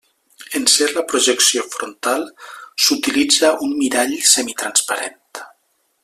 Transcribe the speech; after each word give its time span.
En 0.59 0.63
ser 0.75 0.85
la 0.93 1.01
projecció 1.11 1.65
frontal, 1.75 2.25
s’utilitza 2.85 3.53
un 3.67 3.77
mirall 3.83 4.19
semitransparent. 4.35 5.19